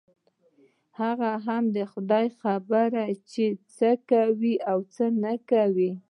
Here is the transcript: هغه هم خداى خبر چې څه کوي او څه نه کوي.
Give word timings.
هغه 1.01 1.31
هم 1.45 1.65
خداى 1.93 2.27
خبر 2.41 2.89
چې 3.31 3.45
څه 3.75 3.89
کوي 4.11 4.55
او 4.71 4.77
څه 4.93 5.05
نه 5.23 5.33
کوي. 5.51 5.91